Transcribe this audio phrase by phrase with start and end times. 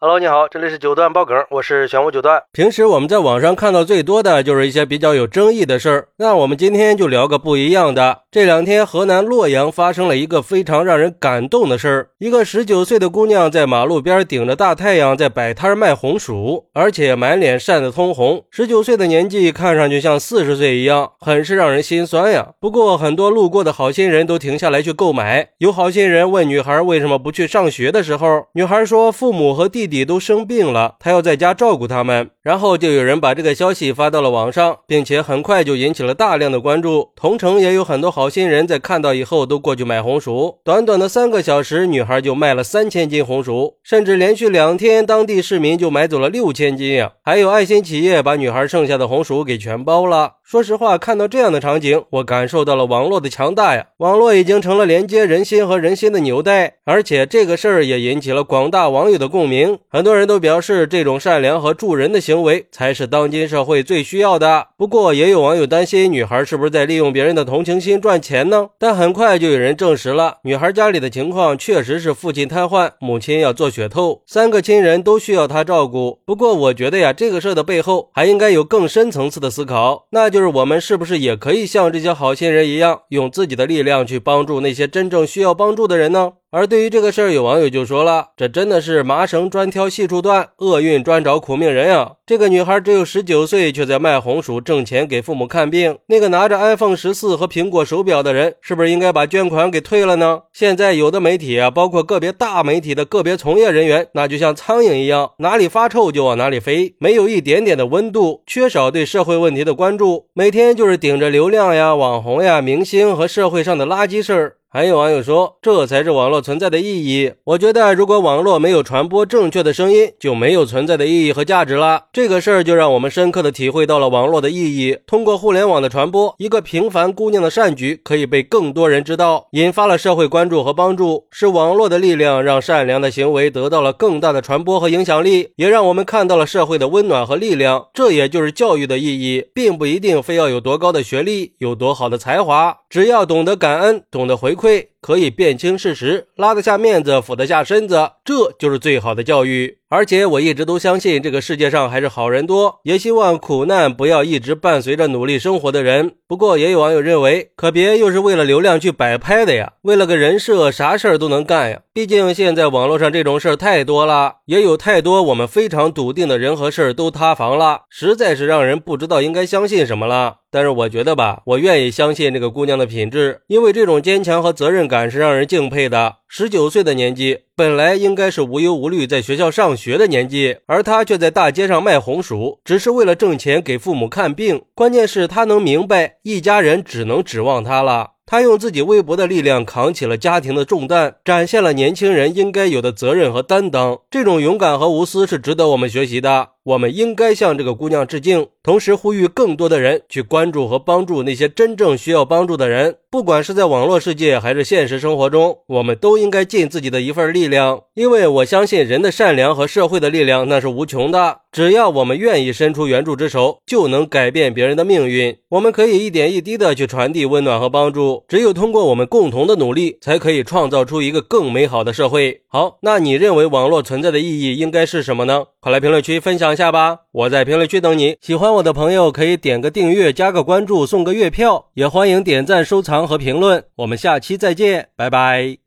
[0.00, 2.40] Hello，你好，这里是九段爆梗，我是玄武九段。
[2.52, 8.20] 平时我们在网上看到最多的就是一些比较有争议的事儿，那我们今天就聊个不一样的。
[8.30, 18.44] 这两天河南洛阳发生了一个非常让人感动的事儿，一个十九岁的姑娘在马路边顶着大太阳在摆摊卖红薯，而且满脸晒得通红。
[18.50, 22.50] 十九岁的年纪看上去像四十岁一样，很是让人心酸呀。
[22.60, 25.48] 不过很多路过的好心人都停下来去购买。
[25.56, 29.88] 有好心人问女孩为什么不去上学的时候，女孩说父母和弟。
[29.88, 32.28] 弟都生病了，她要在家照顾他们。
[32.42, 37.08] 然后就有人把这个消息发到了网上，并且很快就引起了大量的关注。
[37.16, 40.58] 同城也有很多好好心人在看到以后都过去买红薯。
[40.62, 47.12] 短短的三个小时，女孩就卖了三千斤红薯，甚至连续两天，当地市民就买走了六千斤呀！
[47.24, 50.32] 还有爱心企业把女孩剩下的红薯给全包了。
[50.50, 53.88] 说实话，看到这样的场景，我感受到了网络的强大呀！
[53.98, 59.78] 网络已经成了连接人心和人心的纽带，而且这个事儿也引起了广大网友的共鸣。
[59.90, 64.68] 很多人都表示，这种善良和助人的行为才是当今社会最需要的。
[64.78, 68.70] 不过，也有网友担心，女孩是不是在利用别人的同情心赚钱呢？
[68.78, 76.20] 但很快就有人证实了，女孩家里的情况确实是父亲瘫痪，母亲要做血透，三个亲人都需要她照顾。
[76.24, 80.37] 不过，我觉得呀，这个事儿的背后还应该有更深层次的思考，那就。
[80.38, 86.34] 就是我们是不是也可以像这些好心人一样，用自己的力量去帮助那些真正需要帮助的人呢？
[86.50, 92.12] 而对于这个事儿，有网友就说了：“这真的是麻绳专挑细处断，厄运专找苦命人呀！
[92.24, 95.98] 这个女孩只有十九岁，却在卖红薯挣钱给父母看病。
[96.06, 114.54] 那个拿着 iPhone 十四和苹果手表的人，是不是应该把捐款给退了呢？”现在有的媒体啊，包括个别大媒体的个别从业人员，那就像苍蝇一样，哪里发臭就往哪里飞，没有一点点的温度，缺少对社会问题的关注，每天就是顶着流量呀、网红呀、明星和社会上的垃圾事儿。
[114.70, 117.32] 还有网友说，这才是网络存在的意义。
[117.44, 122.02] 我觉得，如果网络没有传播正确的声音，就没有存在的意义和价值了。
[122.12, 124.98] 这个事儿就让我们深刻的体会到了网络的意义。
[125.06, 131.24] 通过互联网的传播，一个平凡姑娘的善举可以被更多人知道，引发了社会关注和帮助。
[131.30, 137.86] 是网络的力量让善良的行为得到了更大的传播和影响力，也让我们看到了社会的温暖和力量。
[137.94, 144.54] 这也就是教育的意义，并不一定非要有多高的学历，有多好的才华，只要懂得感恩，懂得回。
[144.58, 144.67] 馈
[145.00, 149.78] 可以辨清事实，拉得下面子，俯得下身子，这就是最好的教育。
[149.88, 156.12] 而且我一直都相信，这个世界上还是好人多，也希望苦难不要一直伴随着努力生活的人。
[156.26, 161.80] 不过，也有网友认为，可别又是为了流量去摆拍的呀，为了个人设，啥事儿都能干呀。
[161.94, 170.40] 毕竟现在网络上这种事儿太多了，也有太多我们非常笃定的人和事儿都塌房了，实在是让人不知道应该相信什么了。
[170.50, 176.16] 但是我觉得吧，我愿意相信这个姑娘的品质，因为这种坚强和责任感是让人敬佩的。
[176.30, 184.60] 十九岁的年纪，本来应该是无忧无虑在学校上学的年纪，而他却在大街上卖红薯，只是为了挣钱给父母看病。
[184.74, 188.10] 关键是，他能明白，一家人只能指望他了。
[188.26, 194.00] 他用自己微薄的力量扛起了家庭的重担，展现了年轻人应该有的责任和担当。
[194.10, 196.50] 这种勇敢和无私是值得我们学习的。
[196.68, 202.96] 我们应该向这个姑娘致敬，同时呼吁更多的人去关注和帮助那些真正需要帮助的人。
[203.10, 207.84] 不管是在网络世界还是现实生活中，我们都应该尽自己的一份力量。
[207.94, 211.38] 因为我相信人的善良和社会的力量那是无穷的。
[211.50, 215.34] 只要我们愿意伸出援助之手，就能改变别人的命运。
[215.48, 218.24] 我们可以一点一滴的去传递温暖和帮助。
[218.28, 222.42] 只有通过我们共同的努力，才可以创造出一个更美好的社会。
[222.46, 225.44] 好，那你认为网络存在的意义应该是什么呢？
[225.60, 226.57] 快来评论区分享。
[226.58, 228.16] 下吧，我在评论区等你。
[228.20, 233.64] 喜欢我的朋友可以点个订阅、加个关注、送个月票，也欢迎点赞、收藏和评论。
[233.76, 235.58] 我们下期再见，拜拜。